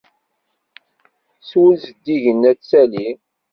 S 1.47 1.51
wul 1.57 1.75
zeddigen 1.83 2.41
ad 2.51 2.59
tali. 2.69 3.09